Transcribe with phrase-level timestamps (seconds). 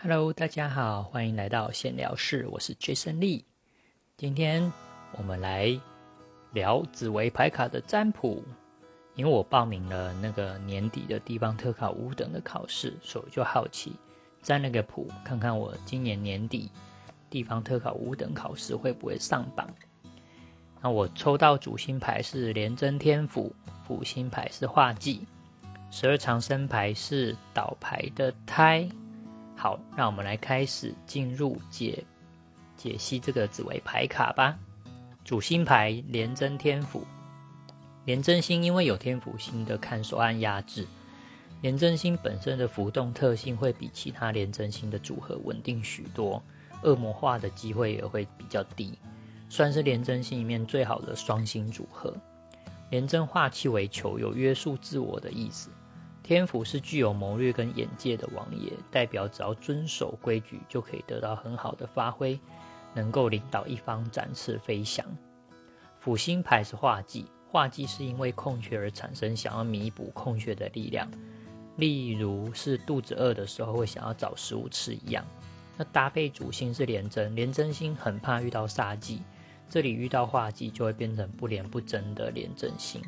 [0.00, 3.42] Hello，大家好，欢迎来到闲聊室，我是 Jason Lee。
[4.16, 4.72] 今天
[5.16, 5.76] 我们来
[6.52, 8.44] 聊紫微牌卡的占卜，
[9.16, 13.92] 因为我报名了那个年底的地方特考五等的考试，所以就好奇
[14.40, 16.70] 占了个卜，看看我今年年底
[17.28, 19.68] 地方特考五等考试会不会上榜。
[20.80, 23.52] 那我抽到主星牌是廉贞天府，
[23.84, 25.26] 辅星牌是化忌，
[25.90, 28.88] 十二长生牌是倒牌的胎。
[29.58, 32.04] 好，让我们来开始进入解
[32.76, 34.56] 解析这个紫微牌卡吧。
[35.24, 37.04] 主星牌廉贞天府，
[38.04, 40.86] 廉贞星因为有天府星的看守按压制，
[41.60, 46.40] 廉贞星本身的浮动特性会比其他廉贞星的组合稳定许多，
[46.84, 48.96] 恶魔化的机会也会比较低，
[49.48, 52.14] 算是廉贞星里面最好的双星组合。
[52.90, 55.68] 廉贞化气为球，有约束自我的意思。
[56.28, 62.38] 天府是具有谋略跟眼界的王爷，代表只要遵守规矩，就可以得到很好的发挥，
[62.92, 65.06] 能够领导一方展翅飞翔。
[65.98, 71.10] 辅星牌是化忌，化忌是因为空缺而产生，想要弥补空缺的力量，
[71.76, 75.24] 例如是肚子饿的时候会想要找食物吃一样。
[75.78, 79.22] 那搭配主星是廉贞，廉贞星很怕遇到煞忌，
[79.70, 83.00] 这里遇到化忌就会变成不廉不贞的廉贞星。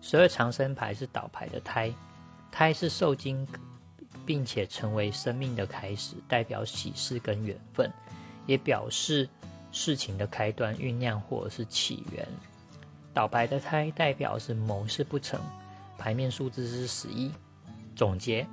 [0.00, 1.92] 十二长生牌是倒牌的胎，
[2.58, 3.46] 胎是受精，
[4.24, 7.92] 并且成为生命的开始，代表喜事跟缘分，
[8.46, 9.28] 也表示
[9.72, 12.26] 事情的开端、酝酿或者是起源。
[13.12, 15.38] 倒牌的胎代表是谋事不成，
[15.98, 17.30] 牌面数字是十一。
[17.94, 18.46] 总结：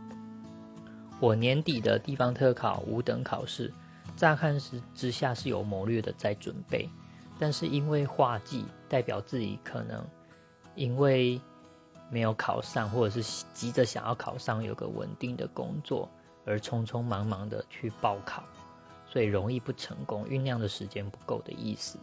[1.22, 3.74] 我年底的地方特考五等考试，
[4.18, 6.90] 乍看之之下是有谋略的在准备，
[7.40, 10.06] 但是因为画技代表自己可能。
[10.76, 11.40] 因为
[12.14, 16.08] 没有考上，或者是急着想要考上，有个稳定的工作，
[16.46, 18.44] 而匆匆忙忙的去报考，
[19.08, 21.98] 所以容易不成功，酝酿的时间不够的意思，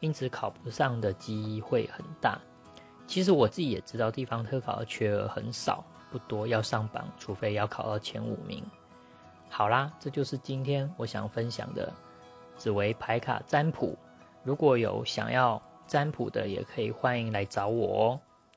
[0.00, 2.38] 因此考不上的机会很大。
[3.06, 5.82] 其实我自己也知道，地方特考的缺额很少，
[6.12, 8.62] 不多，要上榜，除非要考到前五名。
[9.48, 11.90] 好啦，这就是今天我想分享的
[12.54, 13.96] 紫薇牌卡占卜。
[14.42, 18.20] 如果有想要，占卜的也可以欢迎来找我哦。